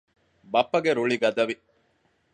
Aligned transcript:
ބައްޕަގެ 0.53 0.91
ރުޅި 0.97 1.17
ގަދަވި 1.21 1.55